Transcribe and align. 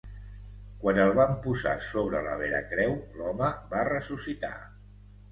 Quan 0.83 0.99
el 1.01 1.11
van 1.17 1.33
posar 1.47 1.73
sobre 1.87 2.21
la 2.27 2.33
Veracreu 2.39 2.95
l'home 3.19 3.51
va 3.75 3.83
ressuscitar. 3.91 4.51